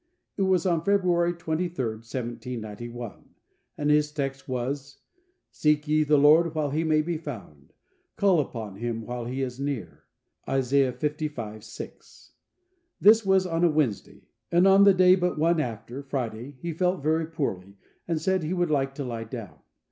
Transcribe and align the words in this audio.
It 0.35 0.41
was 0.41 0.65
on 0.65 0.83
February 0.83 1.31
23rd, 1.33 1.77
1791, 1.77 3.35
and 3.77 3.91
his 3.91 4.11
text 4.11 4.49
was, 4.49 4.97
"Seek 5.51 5.87
ye 5.87 6.03
the 6.03 6.17
Lord 6.17 6.55
while 6.55 6.71
He 6.71 6.83
may 6.83 7.03
be 7.03 7.17
found, 7.19 7.71
call 8.15 8.39
upon 8.39 8.77
Him 8.77 9.03
while 9.05 9.25
He 9.25 9.43
is 9.43 9.59
near." 9.59 10.05
Isa. 10.47 10.91
lv. 10.99 11.63
6. 11.63 12.33
This 12.99 13.23
was 13.23 13.45
on 13.45 13.63
a 13.63 13.69
Wednesday, 13.69 14.23
and 14.51 14.65
the 14.87 14.91
day 14.95 15.13
but 15.13 15.37
one 15.37 15.59
after, 15.59 16.01
Friday, 16.01 16.57
he 16.59 16.73
felt 16.73 17.03
very 17.03 17.27
poorly, 17.27 17.77
and 18.07 18.19
said 18.19 18.41
he 18.41 18.53
would 18.55 18.71
like 18.71 18.95
to 18.95 19.03
lie 19.05 19.25
down. 19.25 19.59